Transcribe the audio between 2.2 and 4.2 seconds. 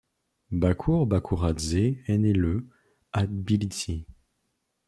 le à Tbilissi.